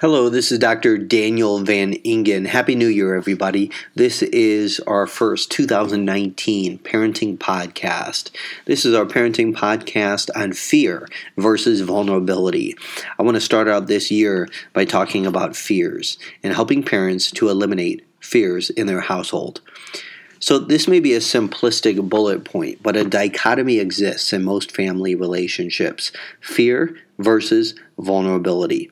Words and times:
Hello, 0.00 0.30
this 0.30 0.50
is 0.50 0.58
Dr. 0.58 0.96
Daniel 0.96 1.58
Van 1.58 1.92
Ingen. 1.92 2.46
Happy 2.46 2.74
New 2.74 2.86
Year, 2.86 3.14
everybody. 3.14 3.70
This 3.96 4.22
is 4.22 4.80
our 4.86 5.06
first 5.06 5.50
2019 5.50 6.78
parenting 6.78 7.36
podcast. 7.36 8.30
This 8.64 8.86
is 8.86 8.94
our 8.94 9.04
parenting 9.04 9.54
podcast 9.54 10.30
on 10.34 10.54
fear 10.54 11.06
versus 11.36 11.82
vulnerability. 11.82 12.74
I 13.18 13.22
want 13.24 13.34
to 13.34 13.42
start 13.42 13.68
out 13.68 13.88
this 13.88 14.10
year 14.10 14.48
by 14.72 14.86
talking 14.86 15.26
about 15.26 15.54
fears 15.54 16.16
and 16.42 16.54
helping 16.54 16.82
parents 16.82 17.30
to 17.32 17.50
eliminate 17.50 18.02
fears 18.20 18.70
in 18.70 18.86
their 18.86 19.02
household. 19.02 19.60
So, 20.38 20.58
this 20.58 20.88
may 20.88 21.00
be 21.00 21.12
a 21.12 21.20
simplistic 21.20 22.08
bullet 22.08 22.46
point, 22.46 22.82
but 22.82 22.96
a 22.96 23.04
dichotomy 23.04 23.78
exists 23.78 24.32
in 24.32 24.44
most 24.44 24.74
family 24.74 25.14
relationships 25.14 26.10
fear 26.40 26.96
versus 27.18 27.74
vulnerability. 27.98 28.90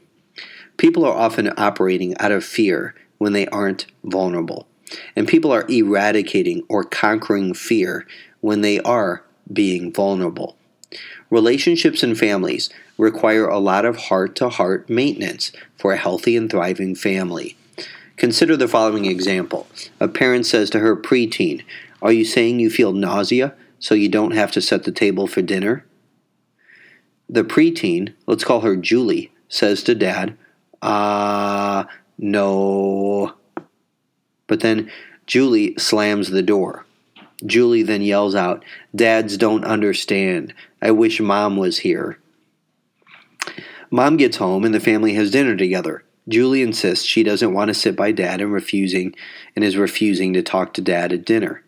People 0.78 1.04
are 1.04 1.14
often 1.14 1.52
operating 1.58 2.16
out 2.18 2.32
of 2.32 2.44
fear 2.44 2.94
when 3.18 3.32
they 3.32 3.46
aren't 3.48 3.86
vulnerable. 4.04 4.66
And 5.14 5.28
people 5.28 5.52
are 5.52 5.66
eradicating 5.68 6.62
or 6.68 6.84
conquering 6.84 7.52
fear 7.52 8.06
when 8.40 8.62
they 8.62 8.80
are 8.80 9.22
being 9.52 9.92
vulnerable. 9.92 10.56
Relationships 11.30 12.02
and 12.02 12.16
families 12.16 12.70
require 12.96 13.46
a 13.46 13.58
lot 13.58 13.84
of 13.84 13.96
heart 13.96 14.34
to 14.36 14.48
heart 14.48 14.88
maintenance 14.88 15.52
for 15.76 15.92
a 15.92 15.98
healthy 15.98 16.36
and 16.36 16.50
thriving 16.50 16.94
family. 16.94 17.56
Consider 18.16 18.56
the 18.56 18.68
following 18.68 19.04
example 19.04 19.66
A 20.00 20.08
parent 20.08 20.46
says 20.46 20.70
to 20.70 20.78
her 20.78 20.96
preteen, 20.96 21.64
Are 22.00 22.12
you 22.12 22.24
saying 22.24 22.60
you 22.60 22.70
feel 22.70 22.92
nausea 22.92 23.54
so 23.78 23.94
you 23.94 24.08
don't 24.08 24.32
have 24.32 24.52
to 24.52 24.62
set 24.62 24.84
the 24.84 24.92
table 24.92 25.26
for 25.26 25.42
dinner? 25.42 25.84
The 27.28 27.44
preteen, 27.44 28.14
let's 28.26 28.44
call 28.44 28.62
her 28.62 28.74
Julie, 28.74 29.30
says 29.48 29.82
to 29.82 29.94
dad, 29.94 30.36
uh, 30.82 31.84
no. 32.18 33.34
But 34.46 34.60
then 34.60 34.90
Julie 35.26 35.74
slams 35.78 36.30
the 36.30 36.42
door. 36.42 36.84
Julie 37.44 37.82
then 37.82 38.02
yells 38.02 38.34
out, 38.34 38.64
Dads 38.94 39.36
don't 39.36 39.64
understand. 39.64 40.54
I 40.82 40.90
wish 40.90 41.20
mom 41.20 41.56
was 41.56 41.78
here. 41.78 42.18
Mom 43.90 44.16
gets 44.16 44.36
home 44.36 44.64
and 44.64 44.74
the 44.74 44.80
family 44.80 45.14
has 45.14 45.30
dinner 45.30 45.56
together. 45.56 46.04
Julie 46.28 46.62
insists 46.62 47.06
she 47.06 47.22
doesn't 47.22 47.54
want 47.54 47.68
to 47.68 47.74
sit 47.74 47.96
by 47.96 48.12
dad 48.12 48.40
and 48.40 48.52
refusing 48.52 49.14
and 49.56 49.64
is 49.64 49.76
refusing 49.76 50.34
to 50.34 50.42
talk 50.42 50.74
to 50.74 50.82
dad 50.82 51.12
at 51.12 51.24
dinner. 51.24 51.62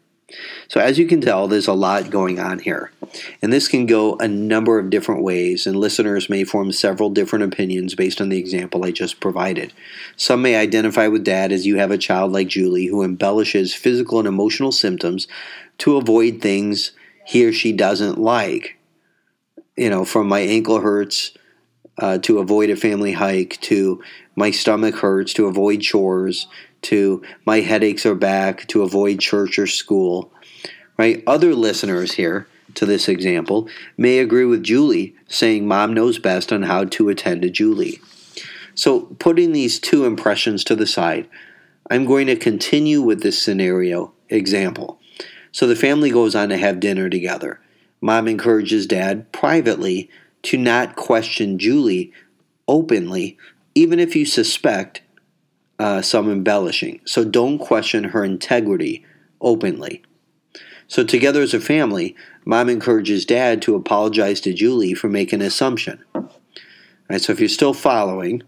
So, 0.68 0.80
as 0.80 0.98
you 0.98 1.06
can 1.06 1.20
tell, 1.20 1.48
there's 1.48 1.68
a 1.68 1.72
lot 1.72 2.10
going 2.10 2.38
on 2.38 2.60
here. 2.60 2.92
And 3.42 3.52
this 3.52 3.68
can 3.68 3.86
go 3.86 4.16
a 4.16 4.28
number 4.28 4.78
of 4.78 4.90
different 4.90 5.22
ways, 5.22 5.66
and 5.66 5.76
listeners 5.76 6.28
may 6.28 6.44
form 6.44 6.72
several 6.72 7.10
different 7.10 7.44
opinions 7.44 7.94
based 7.94 8.20
on 8.20 8.28
the 8.28 8.38
example 8.38 8.84
I 8.84 8.90
just 8.90 9.20
provided. 9.20 9.72
Some 10.16 10.42
may 10.42 10.56
identify 10.56 11.08
with 11.08 11.24
dad 11.24 11.52
as 11.52 11.66
you 11.66 11.76
have 11.76 11.90
a 11.90 11.98
child 11.98 12.32
like 12.32 12.48
Julie 12.48 12.86
who 12.86 13.02
embellishes 13.02 13.74
physical 13.74 14.18
and 14.18 14.28
emotional 14.28 14.72
symptoms 14.72 15.26
to 15.78 15.96
avoid 15.96 16.40
things 16.40 16.92
he 17.24 17.44
or 17.44 17.52
she 17.52 17.72
doesn't 17.72 18.18
like. 18.18 18.78
You 19.76 19.90
know, 19.90 20.04
from 20.04 20.28
my 20.28 20.40
ankle 20.40 20.80
hurts 20.80 21.32
uh, 22.00 22.18
to 22.18 22.38
avoid 22.38 22.70
a 22.70 22.76
family 22.76 23.12
hike, 23.12 23.58
to 23.60 24.02
my 24.34 24.50
stomach 24.50 24.96
hurts 24.96 25.32
to 25.34 25.46
avoid 25.46 25.82
chores, 25.82 26.46
to 26.82 27.22
my 27.44 27.60
headaches 27.60 28.06
are 28.06 28.14
back 28.14 28.66
to 28.68 28.82
avoid 28.82 29.20
church 29.20 29.58
or 29.58 29.66
school. 29.66 30.32
Right? 30.96 31.22
Other 31.26 31.54
listeners 31.54 32.12
here 32.12 32.46
to 32.74 32.86
this 32.86 33.08
example 33.08 33.68
may 33.96 34.18
agree 34.18 34.44
with 34.44 34.62
Julie, 34.62 35.14
saying 35.28 35.68
mom 35.68 35.92
knows 35.92 36.18
best 36.18 36.52
on 36.52 36.62
how 36.62 36.84
to 36.84 37.08
attend 37.08 37.42
to 37.42 37.50
Julie. 37.50 38.00
So, 38.74 39.00
putting 39.18 39.52
these 39.52 39.78
two 39.78 40.04
impressions 40.04 40.64
to 40.64 40.76
the 40.76 40.86
side, 40.86 41.28
I'm 41.90 42.06
going 42.06 42.28
to 42.28 42.36
continue 42.36 43.02
with 43.02 43.22
this 43.22 43.40
scenario 43.40 44.12
example. 44.28 44.98
So, 45.52 45.66
the 45.66 45.76
family 45.76 46.10
goes 46.10 46.34
on 46.34 46.48
to 46.50 46.56
have 46.56 46.80
dinner 46.80 47.10
together. 47.10 47.60
Mom 48.00 48.28
encourages 48.28 48.86
dad 48.86 49.30
privately 49.32 50.08
to 50.42 50.56
not 50.56 50.96
question 50.96 51.58
Julie 51.58 52.12
openly, 52.66 53.36
even 53.74 53.98
if 53.98 54.16
you 54.16 54.24
suspect 54.24 55.02
uh, 55.78 56.02
some 56.02 56.30
embellishing. 56.30 57.00
So 57.04 57.24
don't 57.24 57.58
question 57.58 58.04
her 58.04 58.24
integrity 58.24 59.04
openly. 59.40 60.02
So, 60.90 61.04
together 61.04 61.40
as 61.40 61.54
a 61.54 61.60
family, 61.60 62.16
mom 62.44 62.68
encourages 62.68 63.24
dad 63.24 63.62
to 63.62 63.76
apologize 63.76 64.40
to 64.40 64.52
Julie 64.52 64.92
for 64.92 65.08
making 65.08 65.40
an 65.40 65.46
assumption. 65.46 66.04
Right, 66.12 67.20
so, 67.20 67.32
if 67.32 67.38
you're 67.38 67.48
still 67.48 67.74
following, 67.74 68.42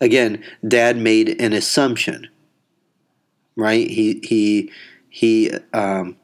again, 0.00 0.42
dad 0.66 0.96
made 0.96 1.40
an 1.40 1.52
assumption. 1.52 2.28
Right? 3.54 3.88
He 3.88 4.20
he 4.24 4.72
he 5.08 5.52
um, 5.72 6.16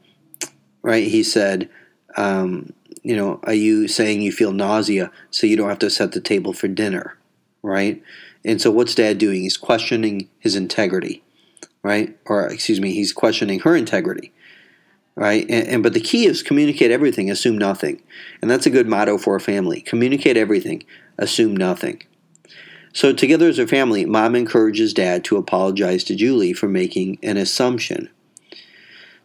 right. 0.82 1.06
He 1.06 1.22
said, 1.22 1.70
um, 2.16 2.72
you 3.02 3.16
know, 3.16 3.40
are 3.44 3.54
you 3.54 3.88
saying 3.88 4.22
you 4.22 4.32
feel 4.32 4.52
nausea 4.52 5.10
so 5.30 5.46
you 5.46 5.56
don't 5.56 5.68
have 5.68 5.78
to 5.80 5.90
set 5.90 6.12
the 6.12 6.20
table 6.20 6.52
for 6.52 6.68
dinner? 6.68 7.16
Right? 7.62 8.02
And 8.44 8.60
so 8.60 8.70
what's 8.70 8.94
dad 8.94 9.18
doing? 9.18 9.42
He's 9.42 9.56
questioning 9.56 10.28
his 10.38 10.56
integrity, 10.56 11.22
right? 11.82 12.16
Or 12.26 12.46
excuse 12.46 12.80
me, 12.80 12.92
he's 12.92 13.12
questioning 13.12 13.60
her 13.60 13.76
integrity. 13.76 14.32
Right? 15.16 15.42
And, 15.50 15.68
and 15.68 15.82
but 15.82 15.92
the 15.92 16.00
key 16.00 16.24
is 16.24 16.42
communicate 16.42 16.90
everything, 16.90 17.30
assume 17.30 17.58
nothing. 17.58 18.02
And 18.40 18.50
that's 18.50 18.66
a 18.66 18.70
good 18.70 18.88
motto 18.88 19.18
for 19.18 19.36
a 19.36 19.40
family. 19.40 19.82
Communicate 19.82 20.36
everything, 20.36 20.84
assume 21.18 21.54
nothing. 21.54 22.02
So 22.92 23.12
together 23.12 23.48
as 23.48 23.58
a 23.58 23.66
family, 23.66 24.04
mom 24.04 24.34
encourages 24.34 24.94
dad 24.94 25.22
to 25.24 25.36
apologize 25.36 26.04
to 26.04 26.16
Julie 26.16 26.52
for 26.52 26.68
making 26.68 27.18
an 27.22 27.36
assumption. 27.36 28.08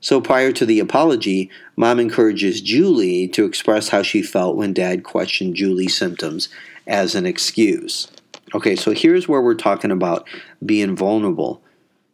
So 0.06 0.22
prior 0.22 0.52
to 0.52 0.68
the 0.68 0.80
apology, 0.80 1.50
mom 1.76 2.00
encourages 2.00 2.62
Julie 2.62 3.28
to 3.30 3.44
express 3.44 3.90
how 3.90 4.04
she 4.04 4.22
felt 4.22 4.56
when 4.56 4.72
dad 4.72 5.04
questioned 5.04 5.56
Julie's 5.56 5.98
symptoms 5.98 6.48
as 6.86 7.16
an 7.16 7.26
excuse. 7.26 8.08
Okay, 8.54 8.76
so 8.76 8.92
here's 8.92 9.28
where 9.28 9.42
we're 9.42 9.56
talking 9.56 9.90
about 9.90 10.28
being 10.64 10.96
vulnerable 10.96 11.60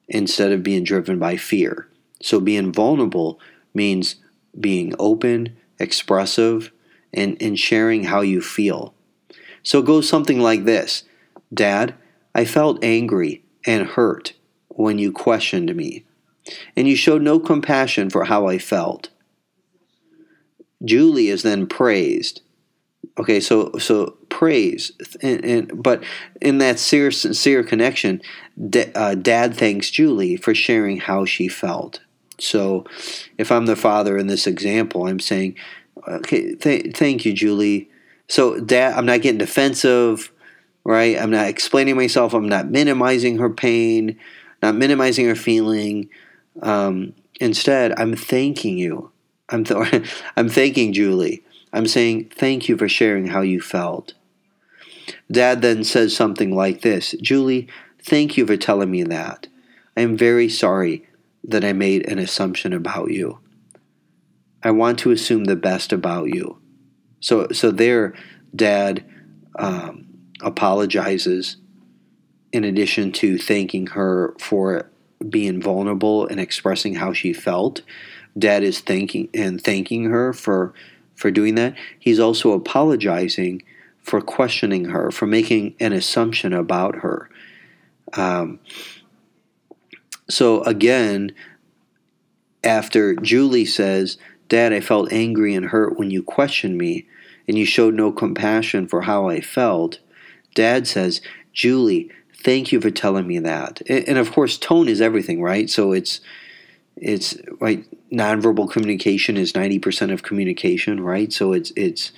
instead 0.07 0.53
of 0.53 0.63
being 0.63 0.85
driven 0.85 1.19
by 1.19 1.35
fear. 1.35 1.85
So 2.22 2.40
being 2.40 2.72
vulnerable 2.72 3.41
means 3.74 4.16
being 4.58 4.96
open, 4.97 5.58
expressive, 5.78 6.72
and, 7.13 7.35
and 7.41 7.59
sharing 7.59 8.06
how 8.06 8.22
you 8.22 8.41
feel. 8.41 8.94
So 9.63 9.79
it 9.79 9.85
goes 9.85 10.08
something 10.08 10.40
like 10.40 10.63
this 10.63 11.03
Dad, 11.53 11.96
I 12.34 12.46
felt 12.46 12.81
angry 12.85 13.44
and 13.66 13.85
hurt 13.85 14.31
when 14.69 14.97
you 14.97 15.12
questioned 15.12 15.75
me, 15.75 16.06
and 16.75 16.88
you 16.88 16.96
showed 16.96 17.22
no 17.22 17.40
compassion 17.40 18.09
for 18.09 18.25
how 18.25 18.47
I 18.47 18.57
felt. 18.57 19.09
Julie 20.84 21.29
is 21.29 21.44
then 21.44 21.68
praised. 21.68 22.41
Okay, 23.19 23.40
so 23.40 23.78
so 23.78 24.18
praise, 24.29 24.91
and, 25.22 25.44
and 25.44 25.84
but 25.84 26.03
in 26.41 26.59
that 26.59 26.79
sincere, 26.79 27.12
sincere 27.12 27.63
connection, 27.63 28.22
uh, 28.96 29.16
Dad 29.16 29.56
thanks 29.56 29.91
Julie 29.91 30.38
for 30.38 30.56
sharing 30.56 30.97
how 30.97 31.25
she 31.25 31.47
felt. 31.47 32.00
So, 32.40 32.85
if 33.38 33.52
I'm 33.52 33.66
the 33.68 33.75
father 33.75 34.18
in 34.18 34.28
this 34.28 34.47
example, 34.47 35.08
I'm 35.08 35.19
saying, 35.19 35.56
okay, 36.08 36.56
th- 36.56 36.96
thank 36.96 37.25
you, 37.25 37.34
Julie. 37.34 37.90
So, 38.28 38.59
Dad, 38.59 38.97
I'm 38.97 39.06
not 39.06 39.22
getting 39.22 39.38
defensive, 39.38 40.31
right? 40.84 41.19
I'm 41.19 41.29
not 41.29 41.47
explaining 41.47 41.96
myself. 41.96 42.34
I'm 42.34 42.50
not 42.50 42.72
minimizing 42.72 43.38
her 43.38 43.50
pain, 43.50 44.18
not 44.63 44.75
minimizing 44.75 45.28
her 45.28 45.35
feeling. 45.35 46.09
Um, 46.62 47.13
instead, 47.39 47.97
I'm 48.00 48.16
thanking 48.16 48.78
you. 48.78 49.12
I'm 49.50 49.63
th- 49.63 50.09
I'm 50.37 50.49
thanking 50.49 50.93
Julie. 50.93 51.43
I'm 51.73 51.87
saying 51.87 52.31
thank 52.35 52.67
you 52.67 52.78
for 52.78 52.90
sharing 52.90 53.28
how 53.28 53.41
you 53.41 53.61
felt. 53.61 54.14
Dad 55.31 55.61
then 55.61 55.84
says 55.84 56.16
something 56.16 56.55
like 56.55 56.81
this 56.81 57.16
Julie, 57.22 57.67
thank 58.03 58.37
you 58.37 58.46
for 58.46 58.58
telling 58.58 58.91
me 58.91 59.03
that. 59.03 59.47
I 59.96 60.02
am 60.02 60.17
very 60.17 60.49
sorry 60.49 61.08
that 61.43 61.66
I 61.66 61.73
made 61.73 62.08
an 62.08 62.20
assumption 62.20 62.73
about 62.73 63.11
you. 63.11 63.40
I 64.64 64.72
want 64.72 64.99
to 64.99 65.11
assume 65.11 65.46
the 65.46 65.55
best 65.55 65.91
about 65.91 66.26
you. 66.34 66.59
So, 67.20 67.47
so 67.52 67.72
there, 67.72 68.14
Dad 68.55 69.03
um, 69.58 70.08
apologizes 70.41 71.58
in 72.52 72.64
addition 72.64 73.11
to 73.14 73.37
thanking 73.37 73.87
her 73.87 74.35
for 74.40 74.91
being 75.29 75.62
vulnerable 75.62 76.28
and 76.28 76.40
expressing 76.40 76.96
how 76.96 77.14
she 77.14 77.34
felt. 77.34 77.82
Dad 78.38 78.64
is 78.64 78.79
thanking 78.79 79.29
and 79.34 79.62
thanking 79.62 80.06
her 80.06 80.34
for 80.34 80.73
for 81.16 81.29
doing 81.32 81.56
that. 81.56 81.76
He's 82.00 82.20
also 82.20 82.53
apologizing 82.53 83.64
for 84.02 84.22
questioning 84.22 84.85
her, 84.85 85.12
for 85.12 85.28
making 85.28 85.76
an 85.79 85.94
assumption 85.94 86.53
about 86.53 86.97
her. 86.97 87.29
Um, 88.14 88.59
so 90.29 90.64
again, 90.64 91.34
after 92.64 93.16
Julie 93.16 93.66
says, 93.66 94.17
Dad, 94.50 94.74
I 94.74 94.79
felt 94.79 95.12
angry 95.12 95.53
and 95.53 95.67
hurt 95.67 95.97
when 95.97 96.09
you 96.12 96.24
questioned 96.24 96.78
me, 96.78 97.06
and 97.47 97.58
you 97.58 97.66
showed 97.66 97.94
no 97.94 98.12
compassion 98.12 98.88
for 98.88 99.02
how 99.02 99.29
I 99.29 99.41
felt, 99.41 100.00
Dad 100.56 100.88
says, 100.88 101.22
Julie, 101.53 102.09
thank 102.43 102.72
you 102.72 102.82
for 102.82 102.91
telling 102.91 103.28
me 103.28 103.40
that. 103.40 103.82
And, 103.88 104.17
of 104.17 104.32
course, 104.32 104.58
tone 104.58 104.88
is 104.88 105.02
everything, 105.02 105.41
right? 105.41 105.70
So 105.70 105.91
it's 105.91 106.22
it's 106.96 107.38
right. 107.59 107.85
Nonverbal 108.11 108.70
communication 108.70 109.38
is 109.38 109.55
ninety 109.55 109.79
percent 109.79 110.11
of 110.11 110.23
communication, 110.23 110.99
right? 110.99 111.32
So 111.32 111.53
it's 111.53 111.72
it's 111.76 112.11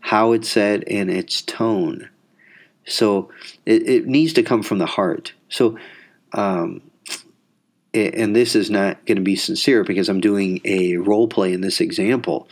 how 0.00 0.32
it's 0.32 0.48
said 0.48 0.84
and 0.88 1.10
its 1.10 1.42
tone. 1.42 2.08
So 2.86 3.30
it, 3.64 3.88
it 3.88 4.06
needs 4.06 4.32
to 4.34 4.42
come 4.42 4.62
from 4.62 4.78
the 4.78 4.86
heart. 4.86 5.32
So, 5.48 5.78
um, 6.32 6.82
and 7.94 8.36
this 8.36 8.54
is 8.54 8.70
not 8.70 9.06
going 9.06 9.16
to 9.16 9.22
be 9.22 9.36
sincere 9.36 9.84
because 9.84 10.08
I'm 10.08 10.20
doing 10.20 10.60
a 10.64 10.96
role 10.96 11.28
play 11.28 11.52
in 11.52 11.60
this 11.60 11.80
example. 11.80 12.48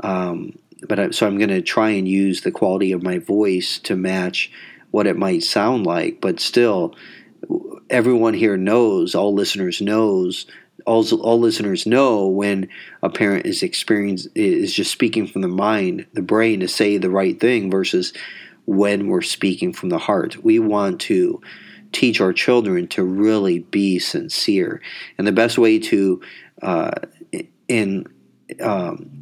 Um, 0.00 0.58
but 0.86 0.98
I, 0.98 1.10
so 1.10 1.26
I'm 1.26 1.38
going 1.38 1.48
to 1.50 1.62
try 1.62 1.90
and 1.90 2.08
use 2.08 2.40
the 2.40 2.50
quality 2.50 2.92
of 2.92 3.02
my 3.02 3.18
voice 3.18 3.78
to 3.80 3.96
match 3.96 4.50
what 4.92 5.08
it 5.08 5.16
might 5.16 5.42
sound 5.42 5.84
like. 5.84 6.20
But 6.20 6.38
still, 6.38 6.94
everyone 7.90 8.34
here 8.34 8.56
knows, 8.56 9.14
all 9.14 9.34
listeners 9.34 9.80
knows, 9.80 10.46
all, 10.86 11.04
all 11.20 11.40
listeners 11.40 11.86
know 11.86 12.26
when 12.26 12.68
a 13.02 13.10
parent 13.10 13.46
is 13.46 13.62
experience 13.62 14.26
is 14.34 14.72
just 14.72 14.92
speaking 14.92 15.26
from 15.26 15.42
the 15.42 15.48
mind, 15.48 16.06
the 16.12 16.22
brain 16.22 16.60
to 16.60 16.68
say 16.68 16.98
the 16.98 17.10
right 17.10 17.38
thing 17.40 17.70
versus 17.70 18.12
when 18.64 19.08
we're 19.08 19.22
speaking 19.22 19.72
from 19.72 19.88
the 19.88 19.98
heart. 19.98 20.42
We 20.42 20.58
want 20.58 21.00
to 21.02 21.40
teach 21.92 22.20
our 22.20 22.32
children 22.32 22.88
to 22.88 23.02
really 23.02 23.60
be 23.60 23.98
sincere. 23.98 24.80
And 25.18 25.26
the 25.26 25.32
best 25.32 25.58
way 25.58 25.78
to, 25.78 26.20
uh, 26.62 26.92
in, 27.68 28.06
um, 28.60 29.21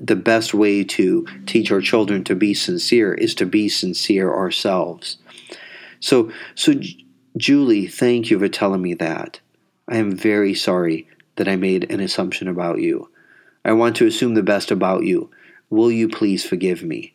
the 0.00 0.16
best 0.16 0.54
way 0.54 0.84
to 0.84 1.26
teach 1.46 1.70
our 1.70 1.80
children 1.80 2.24
to 2.24 2.34
be 2.34 2.54
sincere 2.54 3.14
is 3.14 3.34
to 3.36 3.46
be 3.46 3.68
sincere 3.68 4.32
ourselves. 4.32 5.18
So, 6.00 6.30
so 6.54 6.74
Julie, 7.36 7.86
thank 7.86 8.30
you 8.30 8.38
for 8.38 8.48
telling 8.48 8.82
me 8.82 8.94
that. 8.94 9.40
I 9.88 9.96
am 9.98 10.16
very 10.16 10.54
sorry 10.54 11.08
that 11.36 11.48
I 11.48 11.56
made 11.56 11.90
an 11.90 12.00
assumption 12.00 12.48
about 12.48 12.80
you. 12.80 13.10
I 13.64 13.72
want 13.72 13.96
to 13.96 14.06
assume 14.06 14.34
the 14.34 14.42
best 14.42 14.70
about 14.70 15.04
you. 15.04 15.30
Will 15.70 15.90
you 15.90 16.08
please 16.08 16.44
forgive 16.44 16.82
me? 16.82 17.14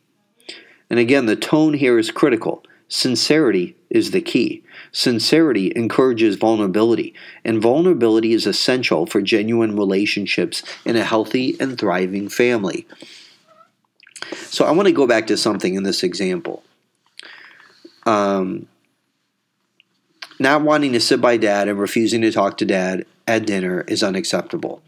And 0.90 1.00
again, 1.00 1.26
the 1.26 1.36
tone 1.36 1.74
here 1.74 1.98
is 1.98 2.12
critical. 2.12 2.64
Sincerity 2.88 3.78
is 3.92 4.12
the 4.12 4.22
key. 4.22 4.64
Sincerity 4.92 5.72
encourages 5.76 6.38
vulnerability, 6.38 7.14
and 7.46 7.62
vulnerability 7.62 8.34
is 8.34 8.48
essential 8.48 9.06
for 9.06 9.22
genuine 9.22 9.76
relationships 9.76 10.64
in 10.86 10.96
a 10.96 11.04
healthy 11.04 11.56
and 11.60 11.78
thriving 11.78 12.30
family. 12.30 12.88
So, 14.36 14.66
I 14.66 14.72
want 14.72 14.88
to 14.88 14.94
go 14.94 15.06
back 15.06 15.28
to 15.28 15.38
something 15.38 15.76
in 15.76 15.84
this 15.84 16.04
example. 16.04 16.64
Um, 18.06 18.68
not 20.40 20.64
wanting 20.64 20.94
to 20.94 21.00
sit 21.00 21.22
by 21.22 21.38
dad 21.38 21.68
and 21.68 21.80
refusing 21.80 22.22
to 22.22 22.32
talk 22.32 22.58
to 22.58 22.66
dad 22.66 23.06
at 23.28 23.46
dinner 23.46 23.82
is 23.82 24.02
unacceptable. 24.02 24.82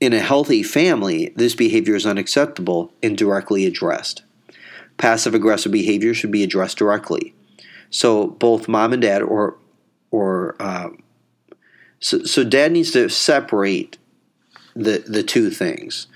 In 0.00 0.12
a 0.12 0.20
healthy 0.20 0.62
family, 0.62 1.32
this 1.36 1.54
behavior 1.54 1.94
is 1.94 2.06
unacceptable 2.06 2.92
and 3.02 3.18
directly 3.18 3.66
addressed 3.66 4.22
passive 4.96 5.34
aggressive 5.34 5.72
behavior 5.72 6.14
should 6.14 6.30
be 6.30 6.42
addressed 6.42 6.78
directly. 6.78 7.34
So 7.90 8.26
both 8.26 8.68
mom 8.68 8.92
and 8.92 9.02
dad, 9.02 9.22
or 9.22 9.56
or 10.10 10.56
uh, 10.60 10.90
so, 12.00 12.24
so 12.24 12.44
dad 12.44 12.72
needs 12.72 12.92
to 12.92 13.08
separate 13.08 13.98
the 14.74 15.04
the 15.06 15.22
two 15.22 15.50
things, 15.50 16.06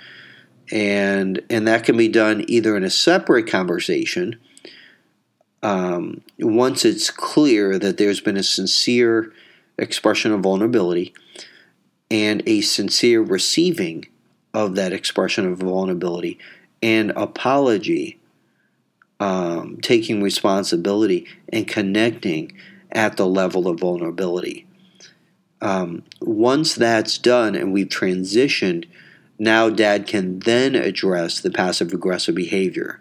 and 0.70 1.42
and 1.50 1.66
that 1.66 1.84
can 1.84 1.96
be 1.96 2.08
done 2.08 2.44
either 2.48 2.76
in 2.76 2.84
a 2.84 2.90
separate 2.90 3.46
conversation. 3.46 4.38
Um, 5.62 6.22
once 6.38 6.86
it's 6.86 7.10
clear 7.10 7.78
that 7.78 7.98
there's 7.98 8.20
been 8.20 8.38
a 8.38 8.42
sincere 8.42 9.30
expression 9.76 10.32
of 10.32 10.40
vulnerability 10.40 11.12
and 12.10 12.42
a 12.46 12.60
sincere 12.62 13.20
receiving 13.20 14.06
of 14.52 14.74
that 14.74 14.92
expression 14.92 15.46
of 15.46 15.58
vulnerability 15.58 16.38
and 16.82 17.10
apology 17.12 18.19
um, 19.20 19.76
taking 19.82 20.22
responsibility 20.22 21.26
and 21.50 21.68
connecting 21.68 22.52
at 22.90 23.16
the 23.16 23.26
level 23.26 23.68
of 23.68 23.78
vulnerability. 23.78 24.66
Um, 25.60 26.02
once 26.22 26.74
that's 26.74 27.18
done 27.18 27.54
and 27.54 27.72
we've 27.72 27.88
transitioned, 27.88 28.86
now 29.38 29.68
dad 29.68 30.06
can 30.06 30.40
then 30.40 30.74
address 30.74 31.40
the 31.40 31.50
passive 31.50 31.92
aggressive 31.92 32.34
behavior. 32.34 32.98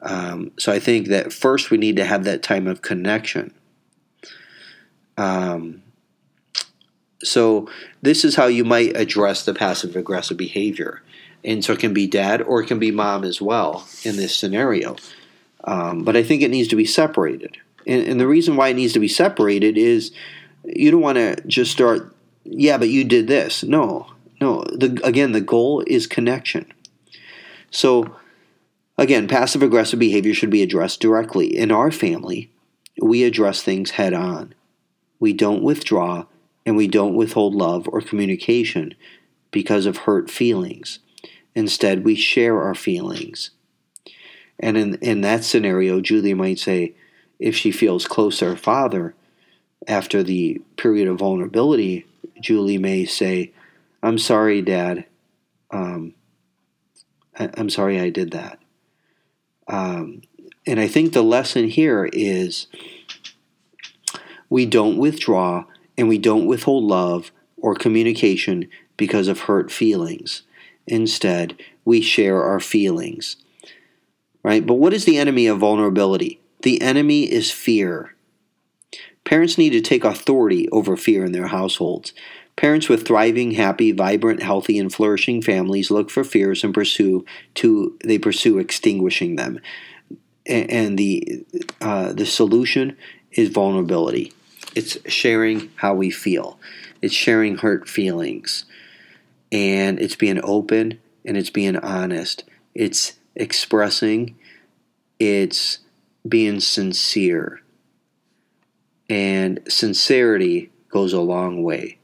Um, 0.00 0.52
so 0.58 0.72
I 0.72 0.80
think 0.80 1.08
that 1.08 1.32
first 1.32 1.70
we 1.70 1.78
need 1.78 1.96
to 1.96 2.04
have 2.04 2.24
that 2.24 2.42
time 2.42 2.66
of 2.66 2.82
connection. 2.82 3.54
Um, 5.18 5.82
so 7.22 7.68
this 8.00 8.24
is 8.24 8.34
how 8.34 8.46
you 8.46 8.64
might 8.64 8.96
address 8.96 9.44
the 9.44 9.54
passive 9.54 9.94
aggressive 9.94 10.36
behavior. 10.36 11.02
And 11.44 11.64
so 11.64 11.74
it 11.74 11.78
can 11.78 11.92
be 11.92 12.06
dad 12.06 12.40
or 12.40 12.62
it 12.62 12.66
can 12.66 12.78
be 12.78 12.90
mom 12.90 13.22
as 13.22 13.40
well 13.40 13.86
in 14.02 14.16
this 14.16 14.34
scenario. 14.34 14.96
Um, 15.64 16.04
but 16.04 16.16
I 16.16 16.22
think 16.22 16.42
it 16.42 16.50
needs 16.50 16.68
to 16.68 16.76
be 16.76 16.84
separated. 16.84 17.56
And, 17.86 18.06
and, 18.06 18.20
the 18.20 18.26
reason 18.26 18.56
why 18.56 18.68
it 18.68 18.74
needs 18.74 18.92
to 18.94 19.00
be 19.00 19.08
separated 19.08 19.78
is 19.78 20.12
you 20.64 20.90
don't 20.90 21.00
want 21.00 21.16
to 21.16 21.36
just 21.46 21.72
start, 21.72 22.14
yeah, 22.44 22.78
but 22.78 22.88
you 22.88 23.04
did 23.04 23.26
this. 23.26 23.62
No, 23.62 24.12
no. 24.40 24.64
The, 24.64 25.00
again, 25.04 25.32
the 25.32 25.40
goal 25.40 25.82
is 25.86 26.06
connection. 26.06 26.72
So, 27.70 28.16
again, 28.98 29.28
passive 29.28 29.62
aggressive 29.62 29.98
behavior 29.98 30.34
should 30.34 30.50
be 30.50 30.62
addressed 30.62 31.00
directly. 31.00 31.56
In 31.56 31.70
our 31.70 31.90
family, 31.90 32.50
we 33.00 33.24
address 33.24 33.62
things 33.62 33.92
head 33.92 34.14
on. 34.14 34.54
We 35.18 35.32
don't 35.32 35.62
withdraw 35.62 36.26
and 36.66 36.76
we 36.76 36.88
don't 36.88 37.14
withhold 37.14 37.54
love 37.54 37.88
or 37.88 38.00
communication 38.00 38.94
because 39.50 39.86
of 39.86 39.98
hurt 39.98 40.30
feelings. 40.30 40.98
Instead, 41.54 42.04
we 42.04 42.14
share 42.14 42.60
our 42.60 42.74
feelings 42.74 43.50
and 44.58 44.76
in, 44.76 44.94
in 44.96 45.20
that 45.22 45.44
scenario, 45.44 46.00
Julia 46.00 46.36
might 46.36 46.58
say, 46.58 46.94
if 47.38 47.56
she 47.56 47.72
feels 47.72 48.06
close 48.06 48.38
to 48.38 48.46
her 48.46 48.56
father 48.56 49.14
after 49.88 50.22
the 50.22 50.60
period 50.76 51.08
of 51.08 51.18
vulnerability, 51.18 52.06
Julie 52.40 52.78
may 52.78 53.04
say, 53.04 53.52
I'm 54.02 54.18
sorry, 54.18 54.62
Dad. 54.62 55.04
Um, 55.70 56.14
I, 57.38 57.50
am 57.56 57.70
sorry 57.70 58.00
I 58.00 58.10
did 58.10 58.30
that. 58.32 58.58
Um, 59.66 60.22
and 60.66 60.78
I 60.78 60.86
think 60.86 61.12
the 61.12 61.22
lesson 61.22 61.68
here 61.68 62.08
is 62.12 62.68
we 64.48 64.66
don't 64.66 64.98
withdraw 64.98 65.64
and 65.96 66.08
we 66.08 66.18
don't 66.18 66.46
withhold 66.46 66.84
love 66.84 67.32
or 67.56 67.74
communication 67.74 68.68
because 68.96 69.28
of 69.28 69.40
hurt 69.40 69.72
feelings. 69.72 70.42
Instead, 70.86 71.58
we 71.84 72.00
share 72.00 72.42
our 72.42 72.60
feelings 72.60 73.36
right? 74.42 74.66
But 74.66 74.74
what 74.74 74.92
is 74.92 75.04
the 75.04 75.18
enemy 75.18 75.46
of 75.46 75.58
vulnerability? 75.58 76.40
The 76.62 76.80
enemy 76.80 77.24
is 77.30 77.50
fear. 77.50 78.14
Parents 79.24 79.58
need 79.58 79.70
to 79.70 79.80
take 79.80 80.04
authority 80.04 80.68
over 80.70 80.96
fear 80.96 81.24
in 81.24 81.32
their 81.32 81.48
households. 81.48 82.12
Parents 82.56 82.88
with 82.88 83.06
thriving, 83.06 83.52
happy, 83.52 83.92
vibrant, 83.92 84.42
healthy, 84.42 84.78
and 84.78 84.92
flourishing 84.92 85.42
families 85.42 85.90
look 85.90 86.10
for 86.10 86.22
fears 86.22 86.64
and 86.64 86.74
pursue 86.74 87.24
to 87.54 87.96
they 88.04 88.18
pursue 88.18 88.58
extinguishing 88.58 89.36
them. 89.36 89.60
And 90.44 90.98
the 90.98 91.44
uh, 91.80 92.12
the 92.12 92.26
solution 92.26 92.96
is 93.30 93.48
vulnerability. 93.48 94.32
It's 94.74 94.98
sharing 95.10 95.70
how 95.76 95.94
we 95.94 96.10
feel. 96.10 96.58
It's 97.00 97.14
sharing 97.14 97.58
hurt 97.58 97.88
feelings, 97.88 98.64
and 99.50 99.98
it's 100.00 100.16
being 100.16 100.40
open 100.42 100.98
and 101.24 101.36
it's 101.36 101.50
being 101.50 101.76
honest. 101.76 102.44
It's 102.74 103.14
expressing, 103.34 104.36
it's 105.18 105.78
being 106.26 106.60
sincere. 106.60 107.62
And 109.08 109.60
sincerity 109.68 110.70
goes 110.88 111.12
a 111.12 111.20
long 111.20 111.62
way. 111.62 111.98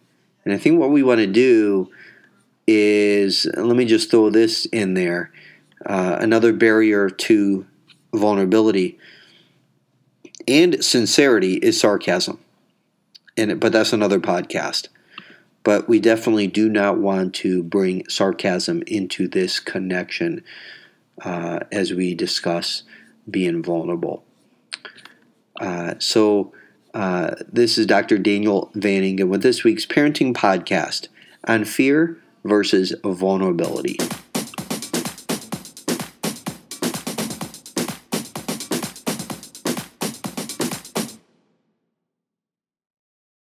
And 0.44 0.52
I 0.52 0.58
think 0.58 0.78
what 0.78 0.90
we 0.90 1.02
want 1.02 1.20
to 1.20 1.26
do 1.26 1.90
is 2.66 3.46
let 3.56 3.76
me 3.76 3.84
just 3.84 4.10
throw 4.10 4.30
this 4.30 4.66
in 4.66 4.94
there 4.94 5.32
uh, 5.86 6.18
another 6.20 6.52
barrier 6.52 7.08
to 7.08 7.66
vulnerability 8.12 8.98
and 10.48 10.82
sincerity 10.82 11.54
is 11.54 11.78
sarcasm. 11.78 12.38
And, 13.36 13.60
but 13.60 13.70
that's 13.70 13.92
another 13.92 14.18
podcast. 14.18 14.88
But 15.62 15.88
we 15.88 16.00
definitely 16.00 16.46
do 16.46 16.68
not 16.68 16.98
want 16.98 17.34
to 17.36 17.62
bring 17.62 18.08
sarcasm 18.08 18.82
into 18.86 19.28
this 19.28 19.60
connection 19.60 20.42
uh, 21.24 21.60
as 21.72 21.92
we 21.92 22.14
discuss 22.14 22.82
being 23.30 23.62
vulnerable. 23.62 24.24
Uh, 25.60 25.94
so, 25.98 26.52
uh, 26.94 27.34
this 27.50 27.76
is 27.78 27.86
Dr. 27.86 28.18
Daniel 28.18 28.70
Van 28.74 29.02
Ingen 29.02 29.28
with 29.28 29.42
this 29.42 29.64
week's 29.64 29.84
parenting 29.86 30.32
podcast 30.32 31.08
on 31.44 31.64
fear 31.64 32.18
versus 32.44 32.94
vulnerability. 33.04 33.98